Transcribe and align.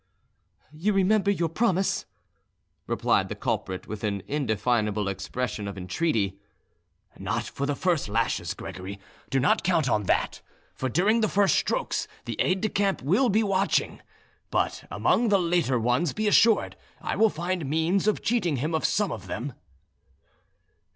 "You 0.73 0.93
remember 0.93 1.29
your 1.29 1.47
promise?" 1.47 2.07
replied 2.87 3.29
the 3.29 3.35
culprit, 3.35 3.85
with 3.87 4.03
an 4.03 4.23
indefinable 4.25 5.07
expression 5.07 5.67
of 5.67 5.77
entreaty. 5.77 6.39
"Not 7.19 7.43
for 7.43 7.67
the 7.67 7.75
first 7.75 8.09
lashes, 8.09 8.55
Gregory; 8.55 8.99
do 9.29 9.39
not 9.39 9.63
count 9.63 9.87
on 9.87 10.05
that, 10.05 10.41
for 10.73 10.89
during 10.89 11.21
the 11.21 11.27
first 11.29 11.53
strokes 11.53 12.07
the 12.25 12.35
aide 12.41 12.61
de 12.61 12.69
camp 12.69 13.03
will 13.03 13.29
be 13.29 13.43
watching; 13.43 14.01
but 14.49 14.85
among 14.89 15.29
the 15.29 15.37
later 15.37 15.79
ones 15.79 16.13
be 16.13 16.27
assured 16.27 16.75
I 16.99 17.15
will 17.15 17.29
find 17.29 17.67
means 17.69 18.07
of 18.07 18.23
cheating 18.23 18.55
him 18.55 18.73
of 18.73 18.85
some 18.85 19.11
of 19.11 19.27
them." 19.27 19.53